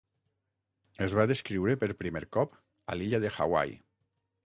[1.07, 2.59] Es va descriure per primer cop
[2.95, 3.83] a l'illa de Hawaii.